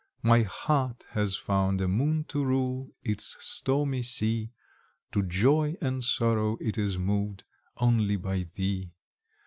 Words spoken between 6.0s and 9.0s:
sorrow it is moved Only by thee.